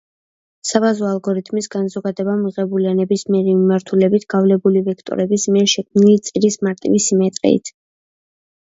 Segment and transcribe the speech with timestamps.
[0.67, 7.77] საბაზო ალგორითმის განზოგადება მიღებულია, ნებისმიერი მიმართულებით გავლებული ვექტორების მიერ შექმნილი წირის მარტივი სიმეტრიით.